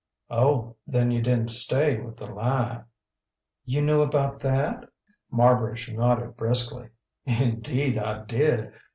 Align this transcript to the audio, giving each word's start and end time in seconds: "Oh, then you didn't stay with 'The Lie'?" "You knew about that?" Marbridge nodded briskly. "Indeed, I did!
"Oh, 0.31 0.77
then 0.87 1.11
you 1.11 1.21
didn't 1.21 1.49
stay 1.51 1.99
with 2.01 2.17
'The 2.17 2.25
Lie'?" 2.25 2.85
"You 3.65 3.83
knew 3.83 4.01
about 4.01 4.39
that?" 4.39 4.89
Marbridge 5.31 5.93
nodded 5.95 6.35
briskly. 6.35 6.89
"Indeed, 7.27 7.99
I 7.99 8.25
did! 8.25 8.73